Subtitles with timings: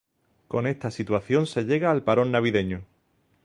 [0.47, 2.81] Con esta situación se llega al parón navideño.